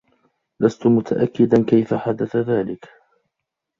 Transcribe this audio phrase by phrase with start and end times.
[0.61, 2.89] لست متأكدا كيف حدث ذلك.